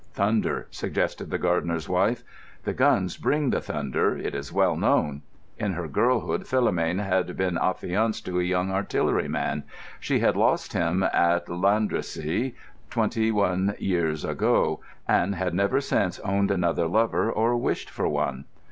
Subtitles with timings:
[0.13, 2.23] "Thunder," suggested the gardener's wife.
[2.63, 5.21] "The guns bring the thunder; it is well known."
[5.59, 9.61] In her girlhood Philomène had been affianced to a young artilleryman;
[9.99, 12.55] she had lost him at Landrecy
[12.89, 18.45] twenty one years ago, and had never since owned another lover or wished for one.